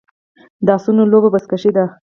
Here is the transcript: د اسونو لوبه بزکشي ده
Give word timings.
د 0.65 0.67
اسونو 0.77 1.03
لوبه 1.11 1.29
بزکشي 1.33 1.71
ده 1.77 1.85